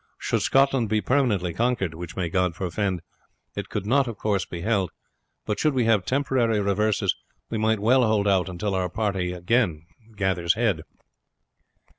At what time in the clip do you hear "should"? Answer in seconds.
0.17-0.41, 5.59-5.75